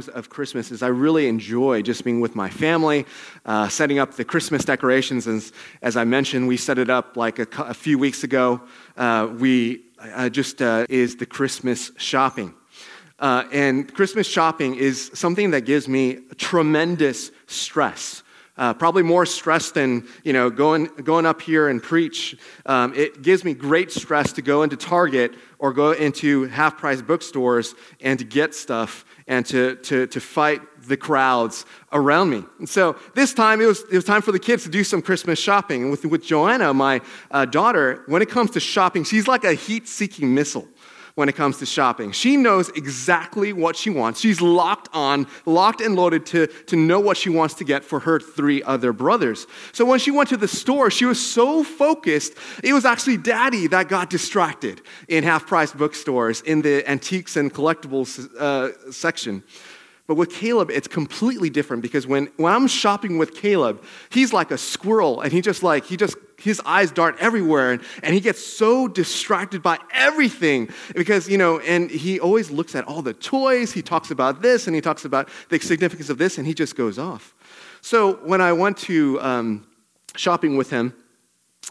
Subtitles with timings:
[0.00, 3.06] of Christmas is I really enjoy just being with my family,
[3.44, 5.26] uh, setting up the Christmas decorations.
[5.26, 8.60] As, as I mentioned, we set it up like a, a few weeks ago.
[8.96, 12.54] Uh, we uh, just uh, is the Christmas shopping.
[13.18, 18.22] Uh, and Christmas shopping is something that gives me tremendous stress.
[18.58, 22.36] Uh, probably more stress than you know going, going up here and preach.
[22.66, 27.00] Um, it gives me great stress to go into Target or go into half price
[27.00, 32.44] bookstores and to get stuff and to, to, to fight the crowds around me.
[32.58, 35.00] And so this time it was, it was time for the kids to do some
[35.00, 35.82] Christmas shopping.
[35.82, 39.54] And with, with Joanna, my uh, daughter, when it comes to shopping, she's like a
[39.54, 40.68] heat seeking missile
[41.14, 42.12] when it comes to shopping.
[42.12, 44.20] She knows exactly what she wants.
[44.20, 48.00] She's locked on, locked and loaded to, to know what she wants to get for
[48.00, 49.46] her three other brothers.
[49.72, 53.66] So when she went to the store, she was so focused, it was actually daddy
[53.68, 59.42] that got distracted in half price bookstores in the antiques and collectibles uh, section.
[60.06, 64.50] But with Caleb, it's completely different because when, when I'm shopping with Caleb, he's like
[64.50, 68.20] a squirrel and he just like, he just, his eyes dart everywhere and, and he
[68.20, 73.14] gets so distracted by everything because, you know, and he always looks at all the
[73.14, 73.72] toys.
[73.72, 76.76] He talks about this and he talks about the significance of this and he just
[76.76, 77.34] goes off.
[77.80, 79.66] So when I went to um,
[80.16, 80.94] shopping with him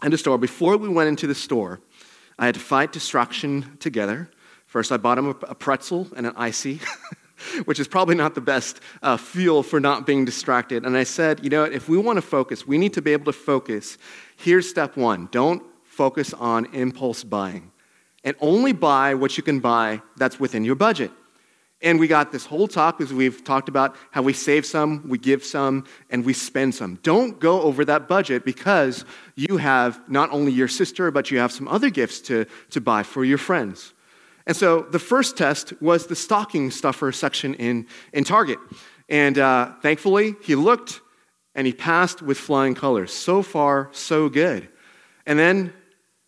[0.02, 1.80] in the store, before we went into the store,
[2.38, 4.30] I had to fight distraction together.
[4.66, 6.80] First, I bought him a pretzel and an icy.
[7.64, 10.84] which is probably not the best uh, fuel for not being distracted.
[10.84, 13.26] And I said, you know, if we want to focus, we need to be able
[13.26, 13.98] to focus.
[14.42, 17.70] Here's step one don't focus on impulse buying.
[18.24, 21.12] And only buy what you can buy that's within your budget.
[21.80, 25.18] And we got this whole talk as we've talked about how we save some, we
[25.18, 27.00] give some, and we spend some.
[27.02, 29.04] Don't go over that budget because
[29.36, 33.02] you have not only your sister, but you have some other gifts to, to buy
[33.04, 33.94] for your friends.
[34.46, 38.58] And so the first test was the stocking stuffer section in, in Target.
[39.08, 41.00] And uh, thankfully, he looked
[41.54, 43.12] and he passed with flying colors.
[43.12, 44.68] So far, so good.
[45.26, 45.72] And then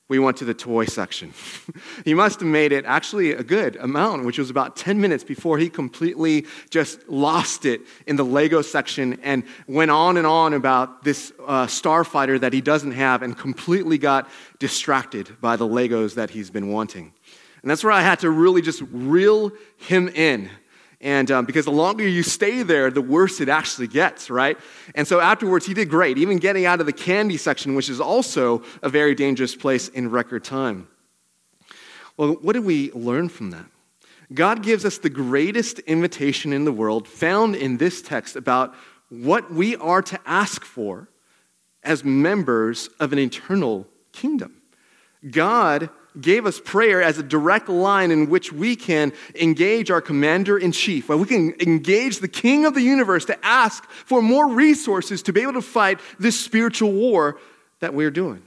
[0.09, 1.33] we went to the toy section.
[2.05, 5.57] he must have made it actually a good amount, which was about 10 minutes before
[5.57, 11.05] he completely just lost it in the Lego section and went on and on about
[11.05, 14.29] this uh, starfighter that he doesn't have and completely got
[14.59, 17.13] distracted by the Legos that he's been wanting.
[17.63, 20.51] And that's where I had to really just reel him in.
[21.05, 24.57] And um, because the longer you stay there, the worse it actually gets, right?
[24.95, 28.01] And so afterwards, he did great, even getting out of the candy section, which is
[28.01, 30.89] also a very dangerous place in record time.
[32.17, 33.67] Well, what did we learn from that?
[34.33, 38.75] God gives us the greatest invitation in the world found in this text about
[39.11, 41.11] what we are to ask for
[41.83, 44.63] as members of an eternal kingdom.
[45.31, 50.57] God gave us prayer as a direct line in which we can engage our commander
[50.57, 54.49] in chief, where we can engage the king of the universe to ask for more
[54.49, 57.39] resources to be able to fight this spiritual war
[57.81, 58.43] that we're doing.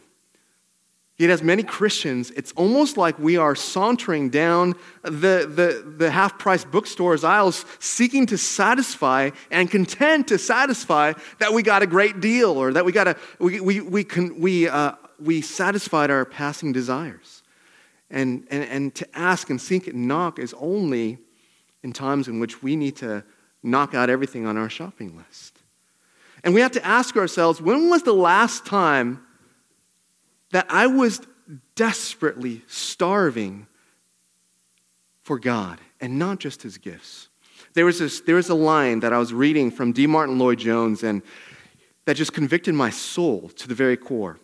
[1.18, 6.38] Yet, as many Christians, it's almost like we are sauntering down the, the, the half
[6.38, 12.20] price bookstore's aisles, seeking to satisfy and content to satisfy that we got a great
[12.20, 16.24] deal or that we, got a, we, we, we, can, we, uh, we satisfied our
[16.24, 17.37] passing desires.
[18.10, 21.18] And, and, and to ask and seek and knock is only
[21.84, 23.24] in times in which we need to
[23.64, 25.60] knock out everything on our shopping list.
[26.44, 29.26] And we have to ask ourselves when was the last time
[30.52, 31.22] that I was
[31.76, 33.68] desperately starving
[35.24, 37.28] for God and not just his gifts?
[37.74, 40.08] There was, this, there was a line that I was reading from D.
[40.08, 41.22] Martyn Lloyd Jones and
[42.06, 44.40] that just convicted my soul to the very core.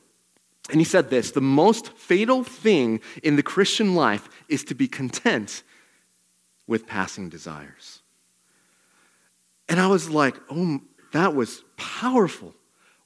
[0.69, 4.87] And he said this the most fatal thing in the Christian life is to be
[4.87, 5.63] content
[6.67, 8.01] with passing desires.
[9.67, 10.81] And I was like, oh,
[11.11, 12.53] that was powerful.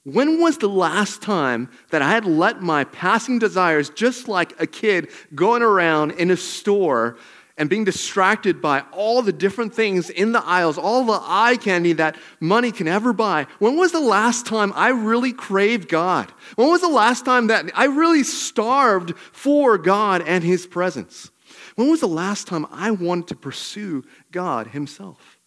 [0.04, 4.66] When was the last time that I had let my passing desires, just like a
[4.66, 7.18] kid going around in a store
[7.58, 11.94] and being distracted by all the different things in the aisles, all the eye candy
[11.94, 13.48] that money can ever buy.
[13.60, 16.32] When was the last time I really craved God?
[16.56, 21.32] When was the last time that I really starved for God and His presence?
[21.76, 25.40] When was the last time I wanted to pursue God Himself?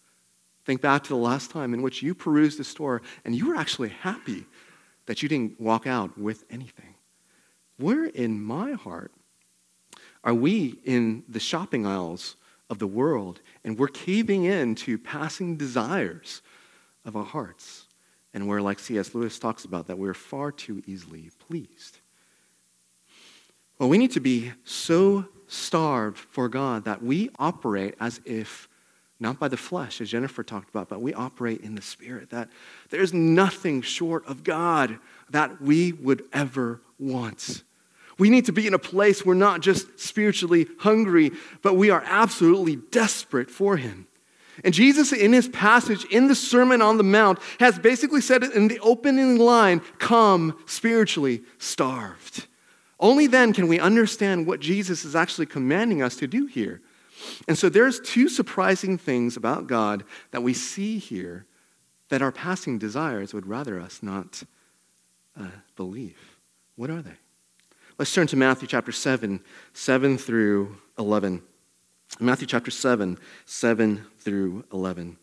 [0.65, 3.55] Think back to the last time in which you perused the store and you were
[3.55, 4.45] actually happy
[5.05, 6.95] that you didn't walk out with anything.
[7.77, 9.11] Where in my heart
[10.23, 12.35] are we in the shopping aisles
[12.69, 16.41] of the world and we're caving in to passing desires
[17.05, 17.87] of our hearts?
[18.33, 19.13] And we're, like C.S.
[19.13, 21.99] Lewis talks about, that we're far too easily pleased.
[23.77, 28.69] Well, we need to be so starved for God that we operate as if
[29.19, 32.31] not by the flesh, as Jennifer talked about, but we operate in the Spirit.
[32.31, 32.49] That
[32.89, 34.97] there's nothing short of God
[35.29, 37.63] that we would ever want.
[38.17, 41.31] We need to be in a place where not just spiritually hungry,
[41.61, 44.07] but we are absolutely desperate for Him.
[44.63, 48.53] And Jesus, in his passage in the Sermon on the Mount, has basically said it
[48.53, 52.47] in the opening line come spiritually starved.
[52.99, 56.81] Only then can we understand what Jesus is actually commanding us to do here.
[57.47, 61.45] And so there's two surprising things about God that we see here
[62.09, 64.43] that our passing desires would rather us not
[65.39, 66.37] uh, believe.
[66.75, 67.17] What are they?
[67.97, 69.41] Let's turn to Matthew chapter 7,
[69.73, 71.41] 7 through 11.
[72.19, 75.17] Matthew chapter 7, 7 through 11.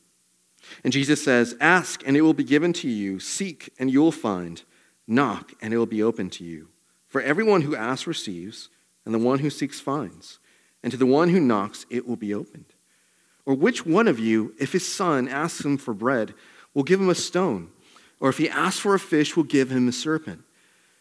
[0.85, 3.21] And Jesus says, Ask, and it will be given to you.
[3.21, 4.63] Seek, and you will find.
[5.07, 6.69] Knock, and it will be open to you.
[7.07, 8.69] For everyone who asks receives,
[9.05, 10.39] and the one who seeks finds.
[10.83, 12.67] And to the one who knocks, it will be opened.
[13.47, 16.35] Or which one of you, if his son asks him for bread,
[16.75, 17.71] will give him a stone?
[18.21, 20.43] Or if he asks for a fish, will give him a serpent?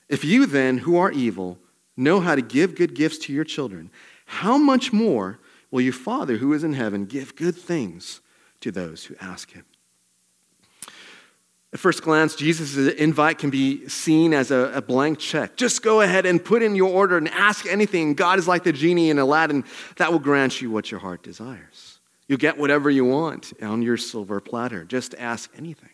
[0.09, 1.57] If you then, who are evil,
[1.95, 3.89] know how to give good gifts to your children,
[4.25, 5.39] how much more
[5.71, 8.21] will your Father who is in heaven give good things
[8.61, 9.65] to those who ask him?
[11.73, 15.57] At first glance, Jesus' invite can be seen as a, a, blank check.
[15.57, 18.13] Just go ahead and put in your order and ask anything.
[18.13, 19.65] God is like the genie in Aladdin
[19.97, 21.99] that will grant you what your heart desires.
[22.29, 24.85] You'll get whatever you want on your silver platter.
[24.85, 25.89] Just ask anything.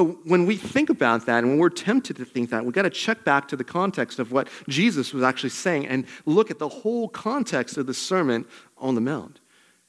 [0.00, 2.82] But when we think about that and when we're tempted to think that, we've got
[2.82, 6.58] to check back to the context of what Jesus was actually saying and look at
[6.58, 8.46] the whole context of the Sermon
[8.78, 9.40] on the Mount.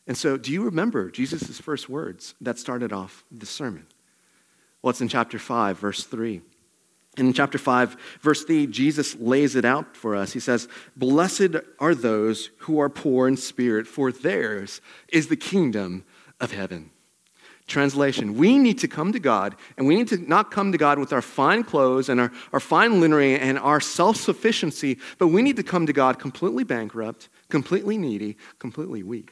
[0.08, 3.88] And so, do you remember Jesus' first words that started off the sermon?
[4.82, 6.42] Well, it's in chapter 5, verse 3.
[7.16, 10.34] In chapter 5, verse 3, Jesus lays it out for us.
[10.34, 10.68] He says,
[10.98, 16.04] Blessed are those who are poor in spirit, for theirs is the kingdom
[16.42, 16.92] of heaven.
[17.72, 21.00] Translation We need to come to God, and we need to not come to God
[21.00, 25.42] with our fine clothes and our, our fine linery and our self sufficiency, but we
[25.42, 29.32] need to come to God completely bankrupt, completely needy, completely weak.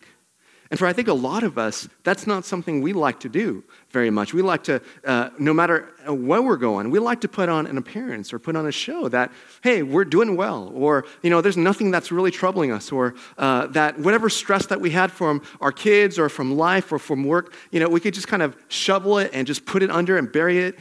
[0.72, 3.64] And for I think a lot of us, that's not something we like to do
[3.90, 4.36] very much.
[4.36, 7.76] We like to, uh, no matter where we're going, we like to put on an
[7.76, 9.32] appearance or put on a show that,
[9.64, 13.66] hey, we're doing well, or, you know, there's nothing that's really troubling us, or uh,
[13.68, 17.56] that whatever stress that we had from our kids or from life or from work,
[17.72, 20.32] you know, we could just kind of shovel it and just put it under and
[20.32, 20.78] bury it,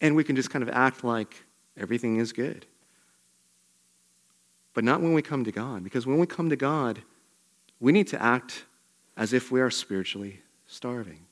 [0.00, 1.42] and we can just kind of act like
[1.76, 2.66] everything is good.
[4.74, 7.02] But not when we come to God, because when we come to God,
[7.80, 8.64] we need to act
[9.18, 11.26] as if we are spiritually starving.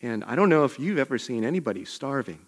[0.00, 2.46] And I don't know if you've ever seen anybody starving,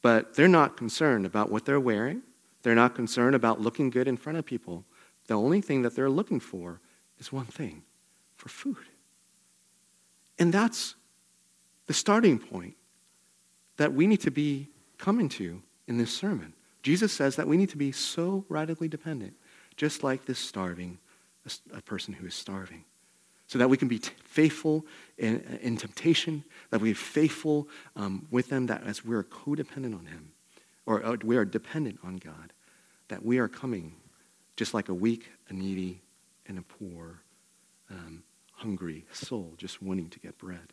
[0.00, 2.22] but they're not concerned about what they're wearing.
[2.62, 4.84] They're not concerned about looking good in front of people.
[5.26, 6.80] The only thing that they're looking for
[7.18, 7.82] is one thing
[8.34, 8.86] for food.
[10.38, 10.94] And that's
[11.86, 12.74] the starting point
[13.76, 16.54] that we need to be coming to in this sermon.
[16.82, 19.34] Jesus says that we need to be so radically dependent,
[19.76, 20.98] just like this starving,
[21.74, 22.84] a person who is starving
[23.54, 24.84] so that we can be t- faithful
[25.16, 30.06] in, in, temptation, that we are faithful um, with them, that as we're codependent on
[30.06, 30.32] Him,
[30.86, 32.52] or uh, we are dependent on God,
[33.06, 33.94] that we are coming
[34.56, 36.02] just like a weak, a needy,
[36.46, 37.22] and a poor,
[37.90, 40.72] um, hungry soul just wanting to get bread.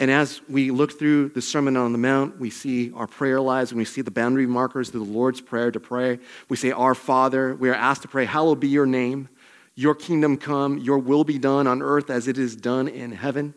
[0.00, 3.70] And as we look through the Sermon on the Mount, we see our prayer lives
[3.70, 6.18] and we see the boundary markers of the Lord's Prayer to pray.
[6.48, 9.28] We say, Our Father, we are asked to pray, Hallowed be your name.
[9.76, 13.54] Your kingdom come, your will be done on earth as it is done in heaven.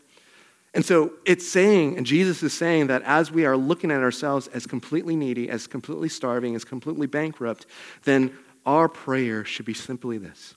[0.74, 4.48] And so it's saying, and Jesus is saying that as we are looking at ourselves
[4.48, 7.66] as completely needy, as completely starving, as completely bankrupt,
[8.04, 10.56] then our prayer should be simply this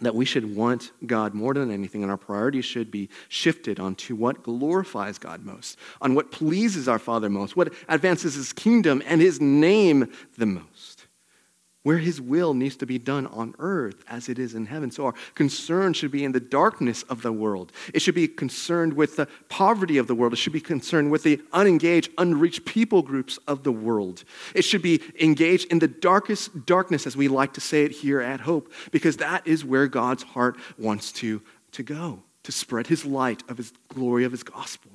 [0.00, 4.14] that we should want God more than anything, and our priorities should be shifted onto
[4.14, 9.20] what glorifies God most, on what pleases our Father most, what advances His kingdom and
[9.20, 10.97] His name the most
[11.84, 14.90] where his will needs to be done on earth as it is in heaven.
[14.90, 17.72] So our concern should be in the darkness of the world.
[17.94, 20.32] It should be concerned with the poverty of the world.
[20.32, 24.24] It should be concerned with the unengaged, unreached people groups of the world.
[24.54, 28.20] It should be engaged in the darkest darkness, as we like to say it here
[28.20, 31.40] at Hope, because that is where God's heart wants to,
[31.72, 34.90] to go, to spread his light of his glory of his gospel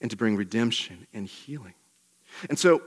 [0.00, 1.74] and to bring redemption and healing.
[2.48, 2.82] And so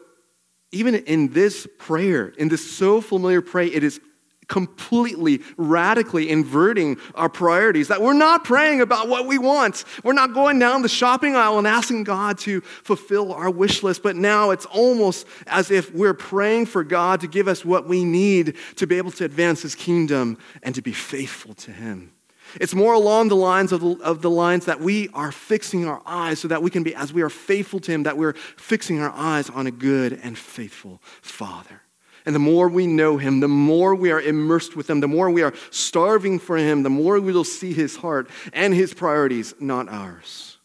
[0.73, 4.01] even in this prayer, in this so familiar prayer, it is
[4.47, 7.87] completely, radically inverting our priorities.
[7.87, 9.85] That we're not praying about what we want.
[10.03, 14.03] We're not going down the shopping aisle and asking God to fulfill our wish list,
[14.03, 18.03] but now it's almost as if we're praying for God to give us what we
[18.03, 22.11] need to be able to advance His kingdom and to be faithful to Him.
[22.59, 26.01] It's more along the lines of the, of the lines that we are fixing our
[26.05, 29.01] eyes so that we can be, as we are faithful to Him, that we're fixing
[29.01, 31.81] our eyes on a good and faithful Father.
[32.25, 35.29] And the more we know Him, the more we are immersed with Him, the more
[35.29, 39.53] we are starving for Him, the more we will see His heart and His priorities,
[39.59, 40.57] not ours.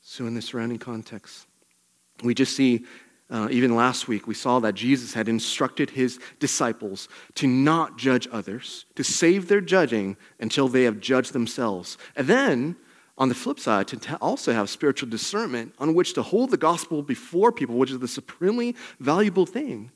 [0.00, 1.46] So, in the surrounding context,
[2.22, 2.84] we just see
[3.32, 8.28] uh, even last week, we saw that Jesus had instructed his disciples to not judge
[8.30, 11.96] others, to save their judging until they have judged themselves.
[12.14, 12.76] And then,
[13.16, 17.02] on the flip side, to also have spiritual discernment on which to hold the gospel
[17.02, 19.90] before people, which is the supremely valuable thing,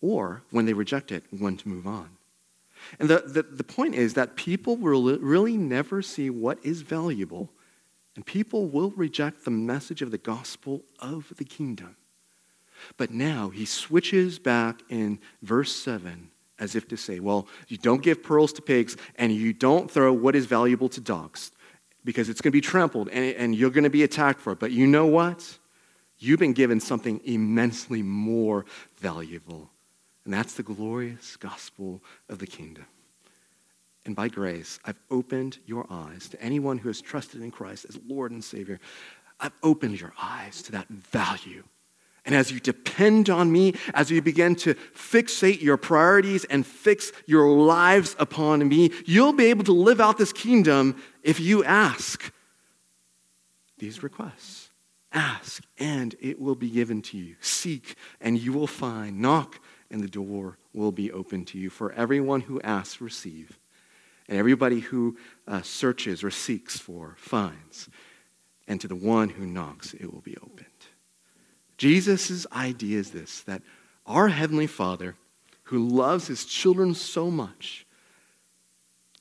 [0.00, 2.08] or when they reject it, when to move on.
[2.98, 7.50] And the, the, the point is that people will really never see what is valuable,
[8.16, 11.96] and people will reject the message of the gospel of the kingdom.
[12.96, 18.02] But now he switches back in verse 7 as if to say, well, you don't
[18.02, 21.52] give pearls to pigs and you don't throw what is valuable to dogs
[22.04, 24.58] because it's going to be trampled and, and you're going to be attacked for it.
[24.58, 25.58] But you know what?
[26.18, 28.64] You've been given something immensely more
[28.96, 29.70] valuable,
[30.24, 32.86] and that's the glorious gospel of the kingdom.
[34.04, 37.98] And by grace, I've opened your eyes to anyone who has trusted in Christ as
[38.08, 38.80] Lord and Savior.
[39.38, 41.62] I've opened your eyes to that value
[42.28, 47.10] and as you depend on me, as you begin to fixate your priorities and fix
[47.24, 52.30] your lives upon me, you'll be able to live out this kingdom if you ask
[53.78, 54.68] these requests.
[55.10, 57.36] Ask, and it will be given to you.
[57.40, 59.20] Seek, and you will find.
[59.20, 59.58] Knock,
[59.90, 61.70] and the door will be open to you.
[61.70, 63.58] For everyone who asks, receive.
[64.28, 65.16] And everybody who
[65.46, 67.88] uh, searches or seeks for finds.
[68.66, 70.66] And to the one who knocks, it will be open.
[71.78, 73.62] Jesus' idea is this that
[74.04, 75.14] our Heavenly Father,
[75.64, 77.86] who loves his children so much,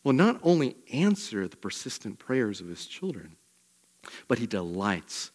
[0.03, 3.35] will not only answer the persistent prayers of his children,
[4.27, 5.31] but he delights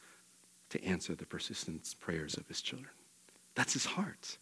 [0.71, 2.91] to answer the persistent prayers of his children.
[3.55, 4.39] That's his heart.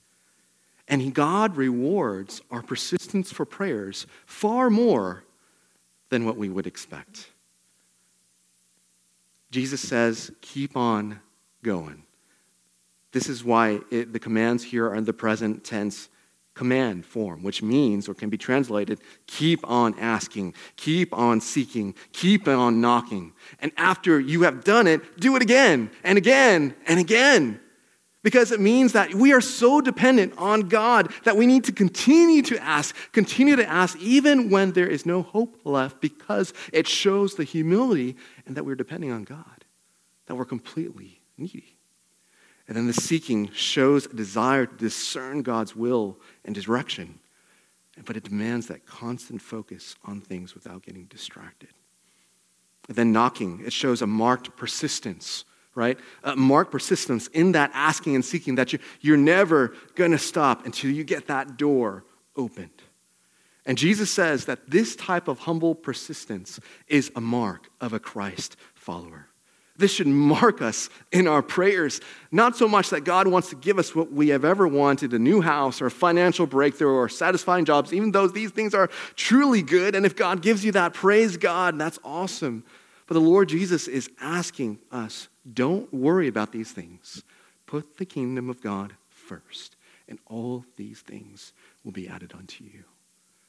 [0.86, 5.24] And God rewards our persistence for prayers far more
[6.08, 7.30] than what we would expect.
[9.50, 11.20] Jesus says, keep on
[11.62, 12.04] going.
[13.12, 16.08] This is why it, the commands here are in the present tense
[16.54, 22.46] command form, which means, or can be translated, keep on asking, keep on seeking, keep
[22.46, 23.32] on knocking.
[23.60, 27.60] And after you have done it, do it again and again and again.
[28.22, 32.42] Because it means that we are so dependent on God that we need to continue
[32.42, 37.36] to ask, continue to ask, even when there is no hope left, because it shows
[37.36, 39.64] the humility and that we're depending on God,
[40.26, 41.79] that we're completely needy.
[42.70, 47.18] And then the seeking shows a desire to discern God's will and direction,
[48.04, 51.70] but it demands that constant focus on things without getting distracted.
[52.86, 55.98] And then knocking, it shows a marked persistence, right?
[56.22, 60.64] A marked persistence in that asking and seeking that you, you're never going to stop
[60.64, 62.04] until you get that door
[62.36, 62.70] opened.
[63.66, 68.54] And Jesus says that this type of humble persistence is a mark of a Christ
[68.74, 69.29] follower.
[69.80, 72.02] This should mark us in our prayers.
[72.30, 75.18] Not so much that God wants to give us what we have ever wanted a
[75.18, 79.62] new house or a financial breakthrough or satisfying jobs, even though these things are truly
[79.62, 79.94] good.
[79.94, 82.62] And if God gives you that, praise God, that's awesome.
[83.06, 87.24] But the Lord Jesus is asking us don't worry about these things.
[87.64, 92.84] Put the kingdom of God first, and all these things will be added unto you.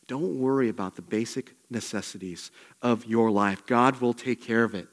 [0.07, 3.65] Don't worry about the basic necessities of your life.
[3.65, 4.87] God will take care of it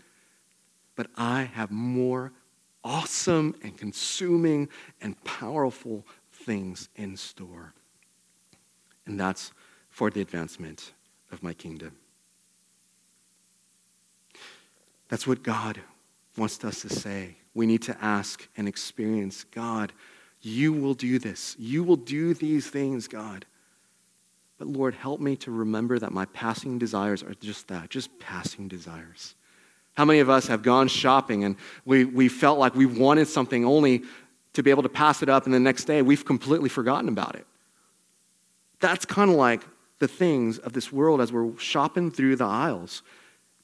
[0.98, 2.32] but I have more
[2.82, 4.68] awesome and consuming
[5.00, 7.72] and powerful things in store.
[9.06, 9.52] And that's
[9.90, 10.92] for the advancement
[11.30, 11.92] of my kingdom.
[15.08, 15.78] That's what God
[16.36, 17.36] wants us to say.
[17.54, 19.92] We need to ask and experience God,
[20.40, 21.54] you will do this.
[21.60, 23.46] You will do these things, God.
[24.58, 28.66] But Lord, help me to remember that my passing desires are just that, just passing
[28.66, 29.36] desires.
[29.98, 33.64] How many of us have gone shopping and we, we felt like we wanted something
[33.64, 34.04] only
[34.52, 37.34] to be able to pass it up, and the next day we've completely forgotten about
[37.34, 37.44] it?
[38.78, 39.66] That's kind of like
[39.98, 43.02] the things of this world as we're shopping through the aisles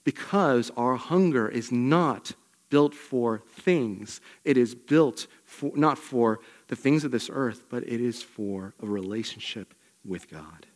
[0.03, 2.33] because our hunger is not
[2.69, 4.21] built for things.
[4.45, 8.75] It is built for, not for the things of this earth, but it is for
[8.83, 9.73] a relationship
[10.05, 10.67] with God.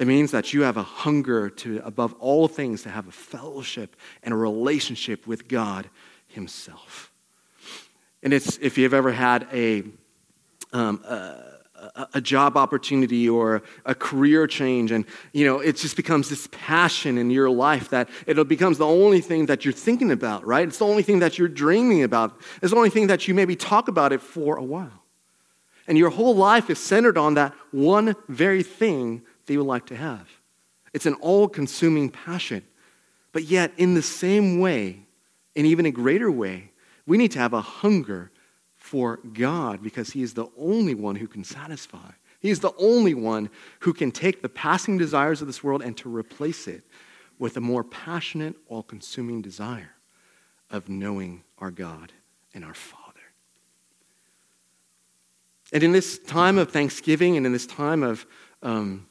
[0.00, 3.96] It means that you have a hunger to, above all things, to have a fellowship
[4.22, 5.90] and a relationship with God
[6.26, 7.12] Himself.
[8.22, 9.82] And it's, if you've ever had a,
[10.72, 15.04] um, a, a, job opportunity or a career change, and
[15.34, 19.20] you know, it just becomes this passion in your life that it becomes the only
[19.20, 20.66] thing that you're thinking about, right?
[20.66, 22.40] It's the only thing that you're dreaming about.
[22.62, 25.04] It's the only thing that you maybe talk about it for a while.
[25.86, 29.86] And your whole life is centered on that one very thing that you would like
[29.86, 30.28] to have.
[30.92, 32.62] It's an all consuming passion.
[33.32, 35.00] But yet, in the same way,
[35.56, 36.70] in even a greater way,
[37.04, 38.30] we need to have a hunger
[38.76, 42.12] for God because He is the only one who can satisfy.
[42.38, 45.96] He is the only one who can take the passing desires of this world and
[45.96, 46.84] to replace it
[47.40, 49.96] with a more passionate, all consuming desire
[50.70, 52.12] of knowing our God
[52.54, 53.18] and our Father.
[55.72, 58.24] And in this time of Thanksgiving and in this time of
[58.62, 59.08] um,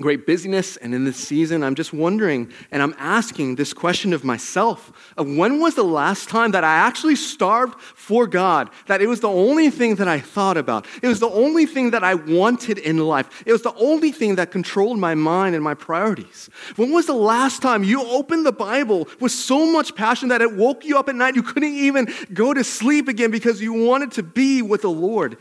[0.00, 4.24] great busyness and in this season i'm just wondering and i'm asking this question of
[4.24, 9.06] myself of when was the last time that i actually starved for god that it
[9.06, 12.14] was the only thing that i thought about it was the only thing that i
[12.14, 16.48] wanted in life it was the only thing that controlled my mind and my priorities?
[16.76, 20.54] When was the last time you opened the bible with so much passion that it
[20.54, 24.12] woke you up at night you couldn't even go to sleep again because you wanted
[24.12, 25.36] to be with the lord?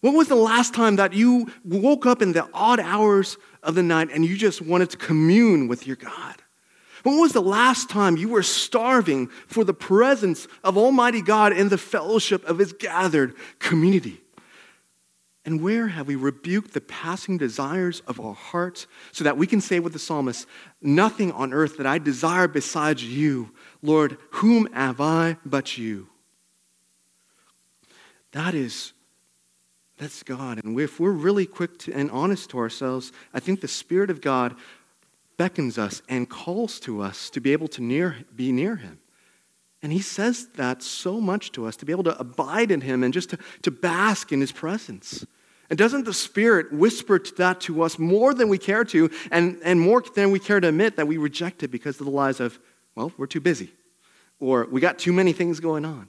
[0.00, 3.82] When was the last time that you woke up in the odd hours of the
[3.82, 6.36] night and you just wanted to commune with your God?
[7.02, 11.68] When was the last time you were starving for the presence of Almighty God in
[11.68, 14.20] the fellowship of His gathered community?
[15.44, 19.62] And where have we rebuked the passing desires of our hearts so that we can
[19.62, 20.46] say with the psalmist,
[20.82, 23.50] Nothing on earth that I desire besides you,
[23.80, 26.08] Lord, whom have I but you?
[28.32, 28.92] That is
[30.00, 30.64] that's God.
[30.64, 34.22] And if we're really quick to, and honest to ourselves, I think the Spirit of
[34.22, 34.56] God
[35.36, 38.98] beckons us and calls to us to be able to near, be near Him.
[39.82, 43.04] And He says that so much to us, to be able to abide in Him
[43.04, 45.26] and just to, to bask in His presence.
[45.68, 49.78] And doesn't the Spirit whisper that to us more than we care to, and, and
[49.78, 52.58] more than we care to admit that we reject it because of the lies of,
[52.94, 53.70] well, we're too busy,
[54.40, 56.08] or we got too many things going on?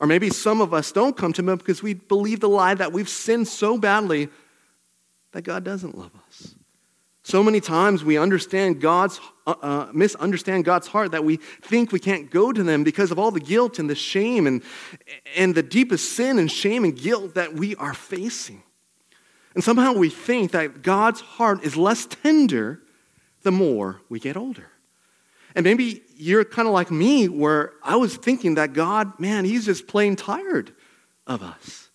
[0.00, 2.92] Or maybe some of us don't come to Him because we believe the lie that
[2.92, 4.28] we've sinned so badly
[5.32, 6.54] that God doesn't love us.
[7.22, 12.00] So many times we understand God's, uh, uh, misunderstand God's heart that we think we
[12.00, 14.62] can't go to them because of all the guilt and the shame and,
[15.36, 18.62] and the deepest sin and shame and guilt that we are facing.
[19.54, 22.80] And somehow we think that God's heart is less tender
[23.42, 24.70] the more we get older.
[25.54, 29.64] And maybe you're kind of like me, where I was thinking that God, man, He's
[29.64, 30.72] just plain tired
[31.26, 31.88] of us.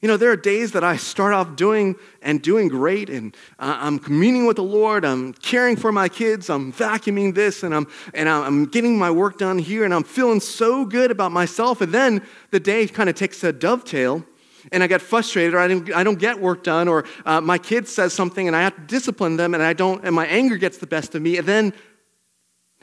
[0.00, 3.98] You know, there are days that I start off doing and doing great, and I'm
[3.98, 5.04] communing with the Lord.
[5.04, 6.50] I'm caring for my kids.
[6.50, 10.40] I'm vacuuming this, and I'm and I'm getting my work done here, and I'm feeling
[10.40, 11.80] so good about myself.
[11.80, 14.24] And then the day kind of takes a dovetail,
[14.72, 17.58] and I get frustrated, or I don't, I don't get work done, or uh, my
[17.58, 20.56] kid says something, and I have to discipline them, and I don't, and my anger
[20.56, 21.38] gets the best of me.
[21.38, 21.72] And then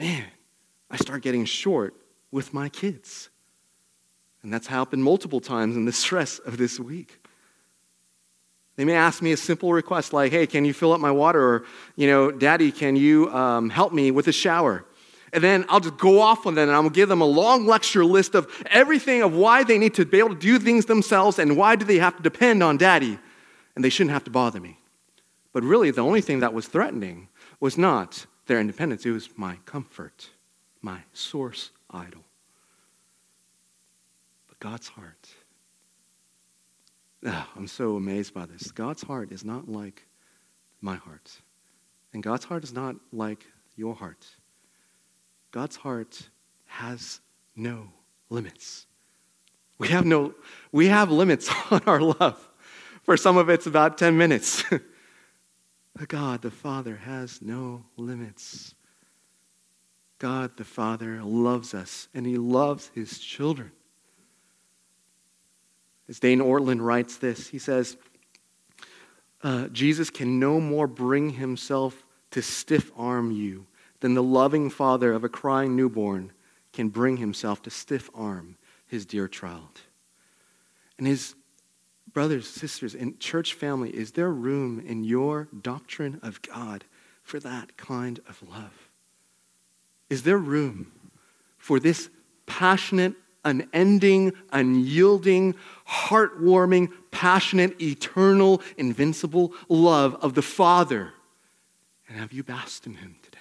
[0.00, 0.24] man,
[0.90, 1.94] I start getting short
[2.30, 3.30] with my kids.
[4.42, 7.18] And that's happened multiple times in the stress of this week.
[8.76, 11.42] They may ask me a simple request like, hey, can you fill up my water?
[11.42, 11.64] Or,
[11.96, 14.86] you know, daddy, can you um, help me with a shower?
[15.32, 18.04] And then I'll just go off on them and gonna give them a long lecture
[18.04, 21.56] list of everything of why they need to be able to do things themselves and
[21.56, 23.18] why do they have to depend on daddy.
[23.76, 24.78] And they shouldn't have to bother me.
[25.52, 27.28] But really, the only thing that was threatening
[27.60, 29.04] was not their independence.
[29.04, 30.30] It was my comfort,
[30.82, 32.24] my source idol.
[34.48, 35.28] But God's heart.
[37.26, 38.70] Oh, I'm so amazed by this.
[38.70, 40.06] God's heart is not like
[40.80, 41.30] my heart.
[42.12, 44.26] And God's heart is not like your heart.
[45.52, 46.28] God's heart
[46.66, 47.20] has
[47.54, 47.88] no
[48.30, 48.86] limits.
[49.78, 50.34] We have no
[50.72, 52.48] we have limits on our love.
[53.02, 54.64] For some of it's about 10 minutes.
[55.92, 58.74] But God the Father has no limits.
[60.20, 63.72] God the Father loves us, and He loves His children.
[66.08, 67.96] As Dane Ortlund writes this, he says,
[69.42, 73.66] uh, Jesus can no more bring Himself to stiff arm you
[74.00, 76.32] than the loving father of a crying newborn
[76.72, 78.56] can bring himself to stiff arm
[78.86, 79.80] his dear child.
[80.98, 81.34] And his
[82.12, 86.84] brothers, sisters, and church family, is there room in your doctrine of God
[87.22, 88.89] for that kind of love?
[90.10, 90.92] Is there room
[91.56, 92.10] for this
[92.44, 95.54] passionate, unending, unyielding,
[95.88, 101.14] heartwarming, passionate, eternal, invincible love of the Father?
[102.08, 103.38] And have you basked in Him today?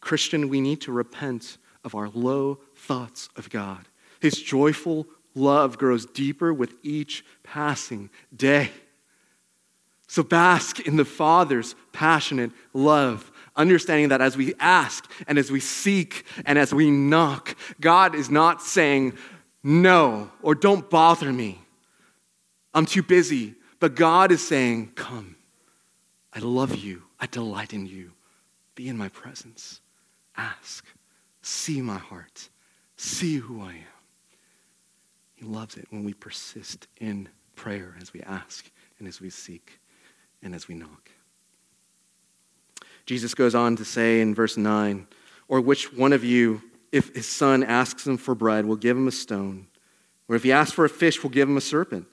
[0.00, 3.86] Christian, we need to repent of our low thoughts of God
[4.20, 8.70] his joyful, love grows deeper with each passing day.
[10.06, 15.60] So bask in the Father's passionate love, understanding that as we ask and as we
[15.60, 19.18] seek and as we knock, God is not saying
[19.62, 21.60] no or don't bother me.
[22.72, 23.56] I'm too busy.
[23.80, 25.36] But God is saying, Come,
[26.32, 28.12] I love you, I delight in you.
[28.74, 29.80] Be in my presence.
[30.36, 30.84] Ask,
[31.42, 32.48] see my heart,
[32.96, 33.84] see who I am.
[35.34, 38.68] He loves it when we persist in prayer as we ask
[38.98, 39.80] and as we seek
[40.42, 41.10] and as we knock.
[43.08, 45.06] Jesus goes on to say in verse 9,
[45.48, 46.60] or which one of you,
[46.92, 49.66] if his son asks him for bread, will give him a stone?
[50.28, 52.06] Or if he asks for a fish, will give him a serpent?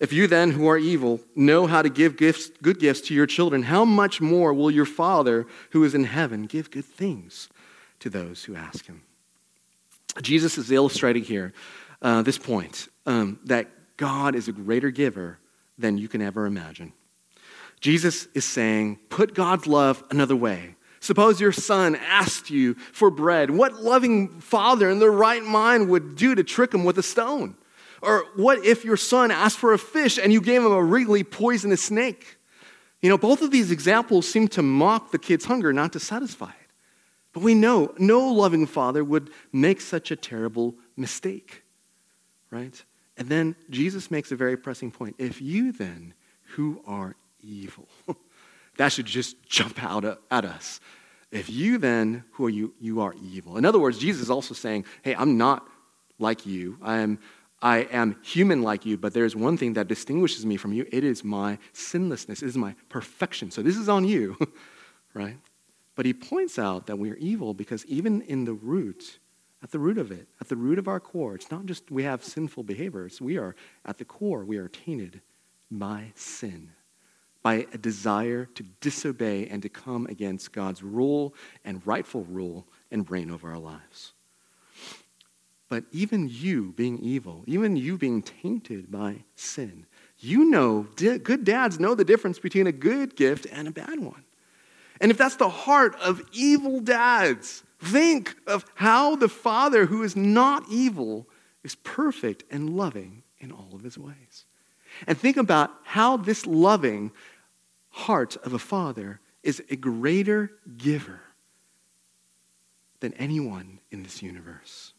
[0.00, 3.24] If you then, who are evil, know how to give gifts, good gifts to your
[3.24, 7.48] children, how much more will your Father who is in heaven give good things
[8.00, 9.00] to those who ask him?
[10.20, 11.54] Jesus is illustrating here
[12.02, 15.38] uh, this point um, that God is a greater giver
[15.78, 16.92] than you can ever imagine.
[17.84, 20.74] Jesus is saying, put God's love another way.
[21.00, 23.50] Suppose your son asked you for bread.
[23.50, 27.56] What loving father in their right mind would do to trick him with a stone?
[28.00, 31.24] Or what if your son asked for a fish and you gave him a really
[31.24, 32.38] poisonous snake?
[33.02, 36.48] You know, both of these examples seem to mock the kid's hunger, not to satisfy
[36.48, 36.70] it.
[37.34, 41.64] But we know no loving father would make such a terrible mistake,
[42.50, 42.82] right?
[43.18, 45.16] And then Jesus makes a very pressing point.
[45.18, 46.14] If you then,
[46.54, 47.88] who are evil,
[48.76, 50.80] that should just jump out at us.
[51.30, 53.56] If you then, who are you, you are evil.
[53.56, 55.66] In other words, Jesus is also saying, hey, I'm not
[56.18, 56.78] like you.
[56.80, 57.18] I am
[57.64, 60.86] I am human like you, but there's one thing that distinguishes me from you.
[60.92, 63.50] It is my sinlessness, it is my perfection.
[63.50, 64.36] So this is on you,
[65.14, 65.38] right?
[65.94, 69.18] But he points out that we are evil because even in the root,
[69.62, 72.02] at the root of it, at the root of our core, it's not just we
[72.02, 73.18] have sinful behaviors.
[73.18, 75.22] We are, at the core, we are tainted
[75.70, 76.72] by sin,
[77.44, 83.08] by a desire to disobey and to come against God's rule and rightful rule and
[83.10, 84.14] reign over our lives.
[85.68, 89.84] But even you being evil, even you being tainted by sin,
[90.18, 94.24] you know, good dads know the difference between a good gift and a bad one.
[95.00, 100.16] And if that's the heart of evil dads, think of how the Father who is
[100.16, 101.28] not evil
[101.62, 104.46] is perfect and loving in all of his ways.
[105.06, 107.10] And think about how this loving
[107.94, 111.20] heart of a father is a greater giver
[112.98, 114.92] than anyone in this universe.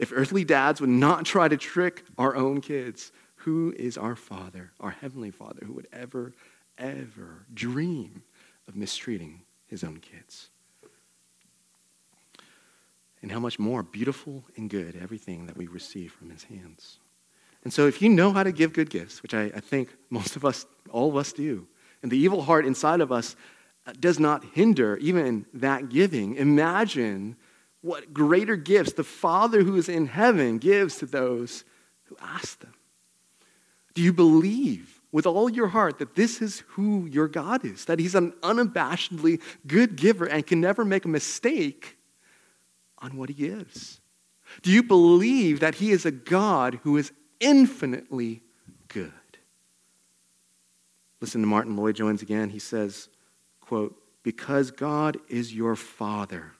[0.00, 4.72] If earthly dads would not try to trick our own kids, who is our Father,
[4.80, 6.32] our Heavenly Father, who would ever,
[6.76, 8.24] ever dream
[8.66, 10.50] of mistreating his own kids?
[13.22, 16.98] And how much more beautiful and good everything that we receive from his hands.
[17.62, 20.36] And so, if you know how to give good gifts, which I, I think most
[20.36, 21.66] of us, all of us do,
[22.04, 23.34] and the evil heart inside of us
[23.86, 27.34] uh, does not hinder even that giving, imagine
[27.80, 31.64] what greater gifts the Father who is in heaven gives to those
[32.04, 32.74] who ask them.
[33.94, 37.86] Do you believe with all your heart that this is who your God is?
[37.86, 41.96] That He's an unabashedly good giver and can never make a mistake
[42.98, 43.98] on what He gives?
[44.60, 48.42] Do you believe that He is a God who is infinitely
[48.88, 49.14] good?
[51.24, 52.50] Listen to Martyn Lloyd-Jones again.
[52.50, 53.08] He says,
[53.60, 56.52] quote, because God is your Father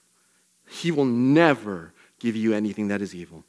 [0.67, 3.43] he will never give you anything that is evil.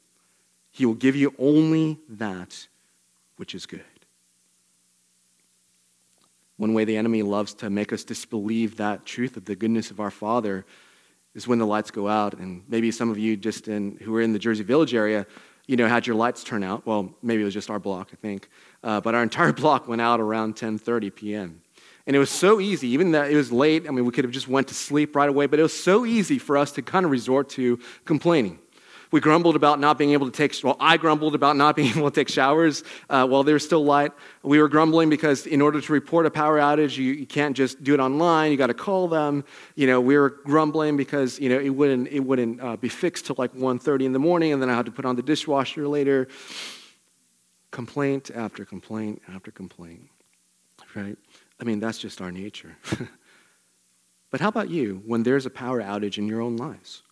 [0.71, 2.67] He will give you only that
[3.37, 3.81] which is good.
[6.57, 9.99] One way the enemy loves to make us disbelieve that truth of the goodness of
[9.99, 10.65] our Father
[11.35, 12.33] is when the lights go out.
[12.35, 15.27] And maybe some of you just in, who are in the Jersey Village area,
[15.67, 16.85] you know, had your lights turn out.
[16.85, 18.49] Well, maybe it was just our block, I think.
[18.83, 21.61] Uh, but our entire block went out around 10.30 p.m.
[22.07, 23.85] And it was so easy, even though it was late.
[23.85, 26.05] I mean, we could have just went to sleep right away, but it was so
[26.05, 28.59] easy for us to kind of resort to complaining.
[29.11, 32.09] We grumbled about not being able to take, well, I grumbled about not being able
[32.09, 34.11] to take showers uh, while there's still light.
[34.43, 37.83] We were grumbling because in order to report a power outage, you, you can't just
[37.83, 38.51] do it online.
[38.51, 39.45] You got to call them.
[39.75, 43.27] You know, we were grumbling because, you know, it wouldn't, it wouldn't uh, be fixed
[43.27, 45.87] till like 1.30 in the morning, and then I had to put on the dishwasher
[45.87, 46.27] later.
[47.71, 50.09] Complaint after complaint after complaint,
[50.95, 51.17] right?
[51.59, 52.77] I mean, that's just our nature.
[54.31, 57.03] but how about you when there's a power outage in your own lives?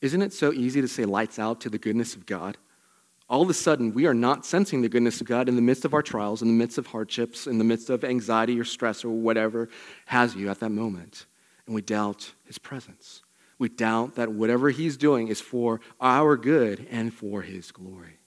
[0.00, 2.56] Isn't it so easy to say lights out to the goodness of God?
[3.28, 5.84] All of a sudden, we are not sensing the goodness of God in the midst
[5.84, 9.04] of our trials, in the midst of hardships, in the midst of anxiety or stress
[9.04, 9.68] or whatever
[10.06, 11.26] has you at that moment.
[11.66, 13.22] And we doubt his presence.
[13.58, 18.18] We doubt that whatever he's doing is for our good and for his glory.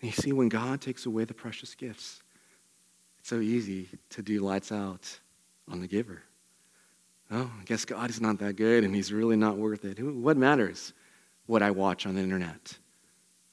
[0.00, 2.22] And you see, when God takes away the precious gifts,
[3.18, 5.18] it's so easy to do lights out
[5.68, 6.22] on the giver.
[7.30, 10.00] Oh, I guess God is not that good and he's really not worth it.
[10.00, 10.92] What matters
[11.46, 12.78] what I watch on the internet?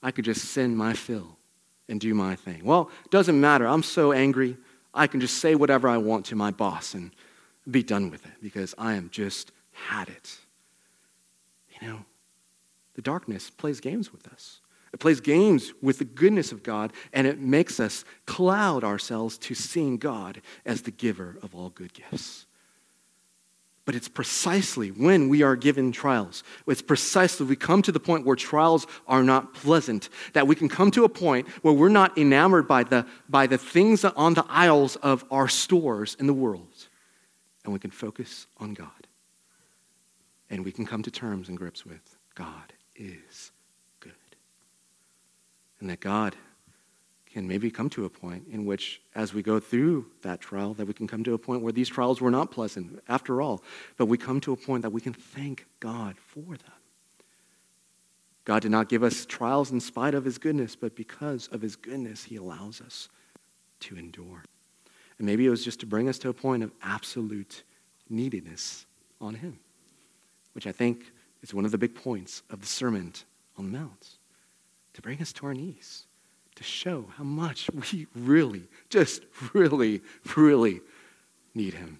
[0.03, 1.37] I could just send my fill
[1.87, 2.63] and do my thing.
[2.63, 3.67] Well, it doesn't matter.
[3.67, 4.57] I'm so angry.
[4.93, 7.11] I can just say whatever I want to my boss and
[7.69, 10.37] be done with it because I am just had it.
[11.79, 12.05] You know,
[12.95, 14.61] the darkness plays games with us.
[14.93, 19.55] It plays games with the goodness of God, and it makes us cloud ourselves to
[19.55, 22.45] seeing God as the giver of all good gifts.
[23.91, 28.25] But it's precisely when we are given trials, it's precisely we come to the point
[28.25, 32.17] where trials are not pleasant, that we can come to a point where we're not
[32.17, 36.87] enamored by the, by the things on the aisles of our stores in the world,
[37.65, 38.87] and we can focus on God.
[40.49, 43.51] And we can come to terms and grips with God is
[43.99, 44.13] good.
[45.81, 46.37] And that God
[47.31, 50.85] can maybe come to a point in which, as we go through that trial, that
[50.85, 53.63] we can come to a point where these trials were not pleasant after all,
[53.97, 56.73] but we come to a point that we can thank God for them.
[58.43, 61.75] God did not give us trials in spite of his goodness, but because of his
[61.75, 63.07] goodness, he allows us
[63.81, 64.43] to endure.
[65.17, 67.63] And maybe it was just to bring us to a point of absolute
[68.09, 68.85] neediness
[69.21, 69.59] on him,
[70.53, 71.11] which I think
[71.43, 73.13] is one of the big points of the Sermon
[73.57, 74.17] on the Mount,
[74.93, 76.07] to bring us to our knees
[76.55, 80.01] to show how much we really, just really,
[80.35, 80.81] really
[81.53, 81.99] need Him.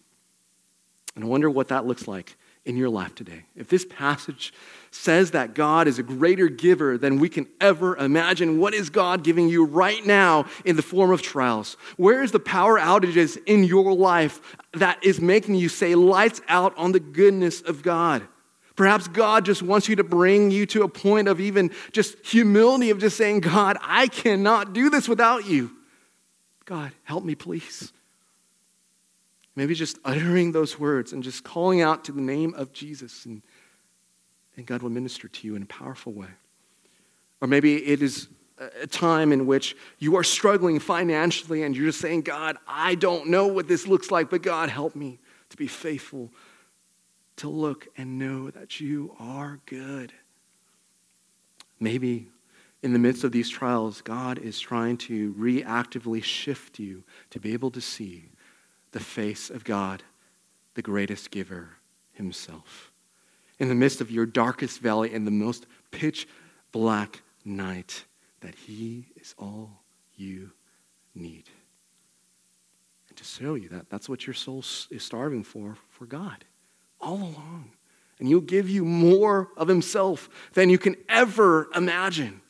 [1.15, 3.43] And I wonder what that looks like in your life today.
[3.55, 4.53] If this passage
[4.91, 9.23] says that God is a greater giver than we can ever imagine, what is God
[9.23, 11.75] giving you right now in the form of trials?
[11.97, 14.41] Where is the power outages in your life
[14.73, 18.27] that is making you say lights out on the goodness of God?
[18.81, 22.89] Perhaps God just wants you to bring you to a point of even just humility
[22.89, 25.69] of just saying, God, I cannot do this without you.
[26.65, 27.93] God, help me, please.
[29.55, 33.43] Maybe just uttering those words and just calling out to the name of Jesus, and,
[34.57, 36.29] and God will minister to you in a powerful way.
[37.39, 38.29] Or maybe it is
[38.81, 43.27] a time in which you are struggling financially and you're just saying, God, I don't
[43.27, 45.19] know what this looks like, but God, help me
[45.51, 46.31] to be faithful
[47.41, 50.13] to look and know that you are good.
[51.79, 52.27] Maybe
[52.83, 57.53] in the midst of these trials, God is trying to reactively shift you to be
[57.53, 58.29] able to see
[58.91, 60.03] the face of God,
[60.75, 61.77] the greatest giver
[62.13, 62.91] himself.
[63.57, 66.27] In the midst of your darkest valley, in the most pitch
[66.71, 68.05] black night,
[68.41, 69.81] that he is all
[70.15, 70.51] you
[71.15, 71.45] need.
[73.09, 76.45] And to show you that, that's what your soul is starving for, for God
[77.01, 77.71] all along.
[78.19, 82.41] And he'll give you more of himself than you can ever imagine.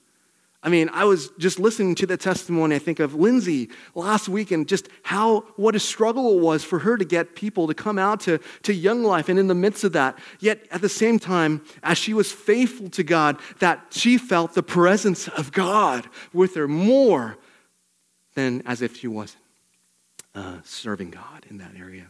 [0.63, 4.51] I mean, I was just listening to the testimony, I think, of Lindsay last week
[4.51, 7.97] and just how, what a struggle it was for her to get people to come
[7.97, 9.27] out to, to Young Life.
[9.27, 12.89] And in the midst of that, yet at the same time, as she was faithful
[12.89, 17.37] to God, that she felt the presence of God with her more
[18.35, 19.41] than as if she wasn't
[20.35, 22.07] uh, serving God in that area.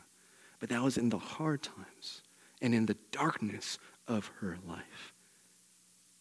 [0.60, 2.20] But that was in the hard times
[2.62, 5.13] and in the darkness of her life.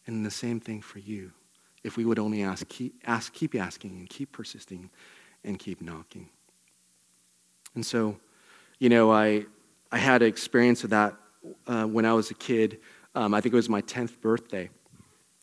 [0.07, 1.33] And the same thing for you.
[1.83, 4.91] If we would only ask, keep, ask, keep asking and keep persisting
[5.45, 6.29] and keep knocking.
[7.75, 8.17] And so,
[8.79, 9.47] you know, I,
[9.93, 11.15] I had an experience of that
[11.67, 12.81] uh, when I was a kid.
[13.15, 14.71] Um, I think it was my 10th birthday.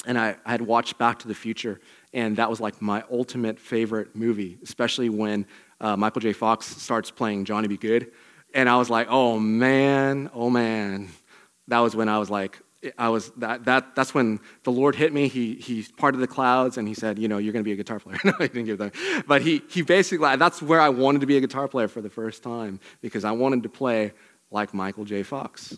[0.05, 1.81] And I, I had watched Back to the Future,
[2.13, 5.45] and that was like my ultimate favorite movie, especially when
[5.81, 6.33] uh, Michael J.
[6.33, 7.77] Fox starts playing Johnny B.
[7.77, 8.11] Goode.
[8.57, 11.09] And I was like, oh man, oh man.
[11.67, 12.57] That was when I was like,
[12.97, 15.27] I was that, that that's when the Lord hit me.
[15.27, 17.99] He he parted the clouds and he said, you know, you're gonna be a guitar
[17.99, 18.17] player.
[18.25, 18.95] no, he didn't give that.
[19.27, 22.09] But he he basically that's where I wanted to be a guitar player for the
[22.09, 24.13] first time because I wanted to play
[24.49, 25.21] like Michael J.
[25.21, 25.77] Fox.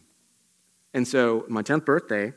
[0.93, 2.33] And so my 10th birthday,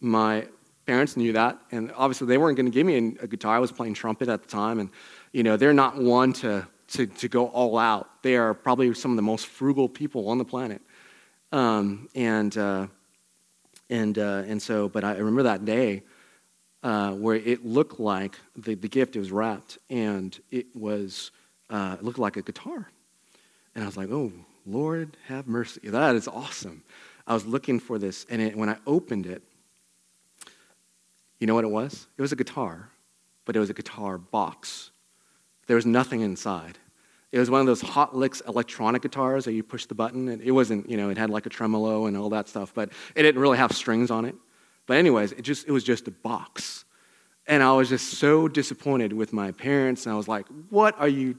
[0.00, 0.46] my
[0.86, 3.56] parents knew that, and obviously they weren't gonna give me a guitar.
[3.56, 4.90] I was playing trumpet at the time, and
[5.32, 8.22] you know, they're not one to to, to go all out.
[8.22, 10.82] They are probably some of the most frugal people on the planet.
[11.52, 12.86] Um, and, uh,
[13.88, 16.02] and, uh, and so, but I remember that day
[16.82, 21.30] uh, where it looked like the, the gift was wrapped and it was,
[21.68, 22.90] uh, it looked like a guitar.
[23.74, 24.32] And I was like, oh,
[24.66, 25.80] Lord, have mercy.
[25.84, 26.82] That is awesome.
[27.26, 29.42] I was looking for this, and it, when I opened it,
[31.38, 32.06] you know what it was?
[32.18, 32.90] It was a guitar,
[33.44, 34.90] but it was a guitar box.
[35.70, 36.78] There was nothing inside.
[37.30, 40.28] It was one of those hot licks electronic guitars that you push the button.
[40.28, 42.90] And it wasn't, you know, it had like a tremolo and all that stuff, but
[43.14, 44.34] it didn't really have strings on it.
[44.88, 46.84] But anyways, it just it was just a box.
[47.46, 50.06] And I was just so disappointed with my parents.
[50.06, 51.36] And I was like, what are you,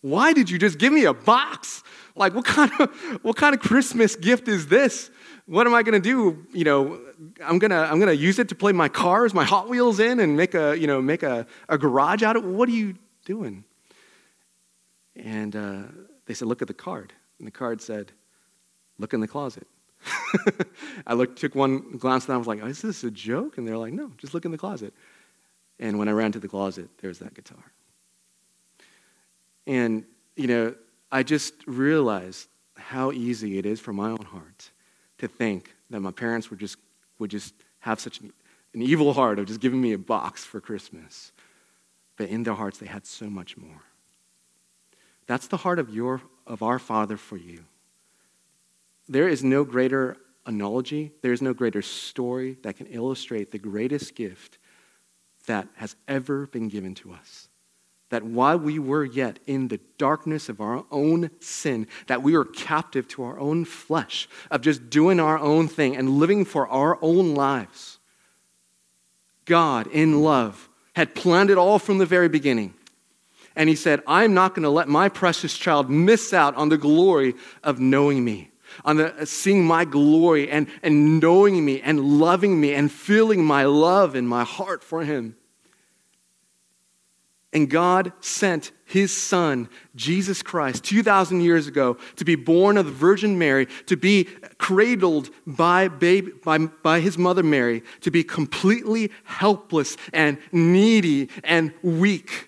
[0.00, 1.84] why did you just give me a box?
[2.16, 2.90] Like, what kind of,
[3.22, 5.08] what kind of Christmas gift is this?
[5.46, 6.44] What am I to do?
[6.52, 7.00] You know,
[7.40, 10.36] I'm to, I'm to use it to play my cars, my Hot Wheels in and
[10.36, 12.48] make a, you know, make a, a garage out of it.
[12.48, 13.62] What are you doing?
[15.18, 15.82] And uh,
[16.26, 17.12] they said, look at the card.
[17.38, 18.12] And the card said,
[18.98, 19.66] look in the closet.
[21.06, 23.58] I looked, took one glance and I was like, oh, is this a joke?
[23.58, 24.92] And they're like, no, just look in the closet.
[25.80, 27.72] And when I ran to the closet, there's that guitar.
[29.66, 30.04] And,
[30.36, 30.74] you know,
[31.10, 34.70] I just realized how easy it is for my own heart
[35.18, 36.78] to think that my parents would just,
[37.18, 38.32] would just have such an,
[38.74, 41.32] an evil heart of just giving me a box for Christmas.
[42.16, 43.82] But in their hearts, they had so much more.
[45.28, 47.64] That's the heart of, your, of our Father for you.
[49.08, 54.14] There is no greater analogy, there is no greater story that can illustrate the greatest
[54.14, 54.58] gift
[55.46, 57.48] that has ever been given to us.
[58.08, 62.46] That while we were yet in the darkness of our own sin, that we were
[62.46, 66.98] captive to our own flesh, of just doing our own thing and living for our
[67.02, 67.98] own lives,
[69.44, 72.72] God, in love, had planned it all from the very beginning.
[73.58, 76.78] And He said, I'm not going to let my precious child miss out on the
[76.78, 78.52] glory of knowing me
[78.84, 83.44] on the, uh, seeing my glory and, and knowing me and loving me and feeling
[83.44, 85.36] my love in my heart for him.
[87.52, 92.92] And God sent his son, Jesus Christ, 2,000 years ago, to be born of the
[92.92, 94.24] Virgin Mary, to be
[94.58, 101.72] cradled by, baby, by, by his mother Mary, to be completely helpless and needy and
[101.82, 102.47] weak,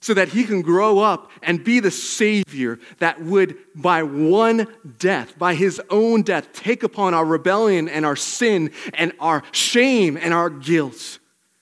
[0.00, 4.66] so that he can grow up and be the Savior that would, by one
[4.98, 10.16] death, by his own death, take upon our rebellion and our sin and our shame
[10.16, 11.18] and our guilt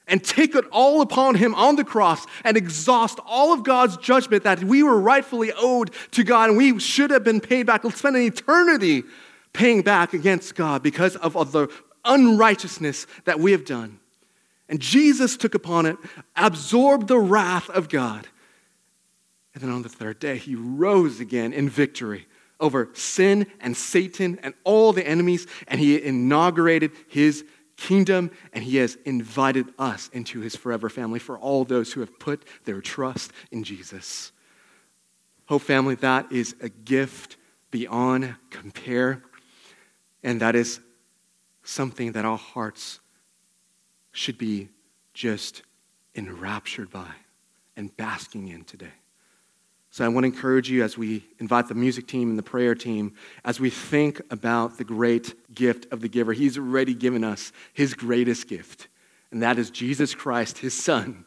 [0.08, 4.42] and take it all upon him on the cross and exhaust all of God's judgment
[4.44, 7.84] that we were rightfully owed to God and we should have been paid back.
[7.84, 9.04] Let's spend an eternity
[9.52, 11.68] paying back against God because of the
[12.04, 14.00] unrighteousness that we have done.
[14.68, 15.96] And Jesus took upon it,
[16.36, 18.28] absorbed the wrath of God.
[19.54, 22.26] And then on the third day, he rose again in victory
[22.60, 27.44] over sin and Satan and all the enemies, and he inaugurated his
[27.78, 32.18] kingdom, and He has invited us into His forever family for all those who have
[32.18, 34.32] put their trust in Jesus.
[35.46, 37.38] Hope family, that is a gift
[37.70, 39.22] beyond compare,
[40.22, 40.80] and that is
[41.62, 43.00] something that our hearts
[44.12, 44.68] should be
[45.14, 45.62] just
[46.14, 47.10] enraptured by
[47.76, 48.92] and basking in today.
[49.90, 52.74] So I want to encourage you as we invite the music team and the prayer
[52.74, 56.32] team, as we think about the great gift of the giver.
[56.32, 58.88] He's already given us his greatest gift,
[59.30, 61.24] and that is Jesus Christ, his son,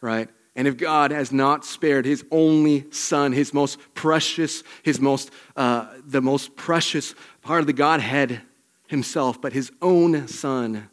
[0.00, 0.28] right?
[0.56, 5.86] And if God has not spared his only son, his most precious, his most, uh,
[6.04, 8.42] the most precious part of the Godhead
[8.88, 10.89] himself, but his own son,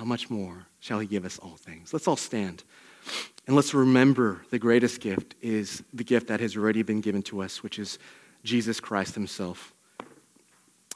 [0.00, 1.92] how much more shall he give us all things?
[1.92, 2.64] Let's all stand.
[3.46, 7.42] And let's remember the greatest gift is the gift that has already been given to
[7.42, 7.98] us, which is
[8.42, 9.74] Jesus Christ Himself.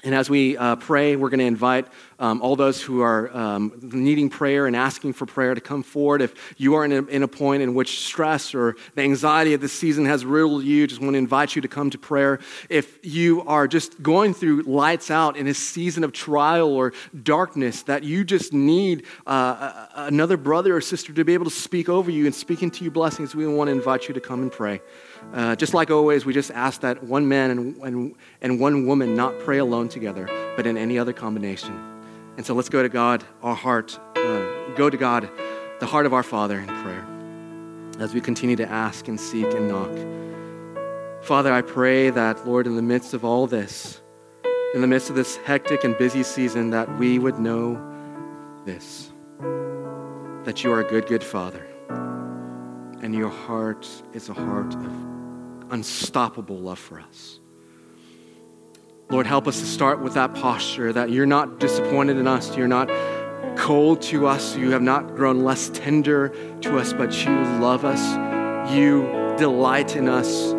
[0.05, 1.87] And as we uh, pray, we're going to invite
[2.19, 6.21] um, all those who are um, needing prayer and asking for prayer to come forward.
[6.21, 9.63] If you are in a, in a point in which stress or the anxiety of
[9.63, 12.39] this season has riddled you, just want to invite you to come to prayer.
[12.69, 17.83] If you are just going through lights out in a season of trial or darkness,
[17.85, 22.11] that you just need uh, another brother or sister to be able to speak over
[22.11, 24.83] you and speak into you blessings, we want to invite you to come and pray.
[25.33, 29.15] Uh, just like always, we just ask that one man and, and, and one woman
[29.15, 31.73] not pray alone together, but in any other combination.
[32.37, 35.29] And so let's go to God, our heart, uh, go to God,
[35.81, 37.05] the heart of our Father in prayer
[38.01, 41.25] as we continue to ask and seek and knock.
[41.25, 44.03] Father, I pray that, Lord, in the midst of all this,
[44.75, 47.81] in the midst of this hectic and busy season, that we would know
[48.65, 49.11] this
[50.45, 51.67] that you are a good, good Father,
[53.01, 55.04] and your heart is a heart of
[55.71, 57.41] unstoppable love for us.
[59.11, 62.69] Lord, help us to start with that posture that you're not disappointed in us, you're
[62.69, 62.89] not
[63.57, 66.31] cold to us, you have not grown less tender
[66.63, 69.03] to us, but you love us, you
[69.39, 70.53] delight in us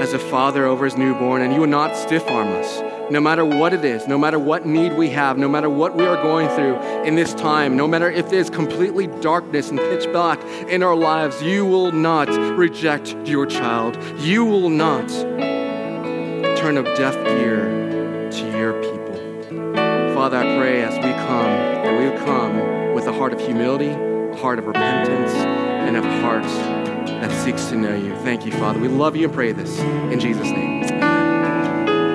[0.00, 3.44] as a father over his newborn, and you will not stiff arm us no matter
[3.44, 6.48] what it is, no matter what need we have, no matter what we are going
[6.56, 10.96] through in this time, no matter if there's completely darkness and pitch black in our
[10.96, 14.02] lives, you will not reject your child.
[14.20, 15.08] You will not
[16.56, 18.94] turn a deaf ear to your people.
[20.14, 21.50] Father, I pray as we come,
[21.84, 26.20] that we come with a heart heart of humility, a heart of repentance, and a
[26.20, 28.14] heart that seeks to know you.
[28.18, 28.78] Thank you, Father.
[28.78, 30.95] We love you and pray this in Jesus' name.